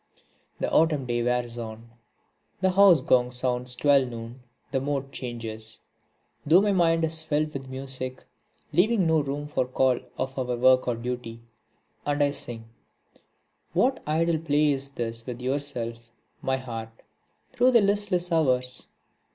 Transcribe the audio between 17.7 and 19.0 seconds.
listless hours?